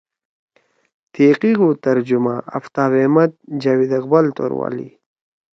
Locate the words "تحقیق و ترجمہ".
1.15-2.35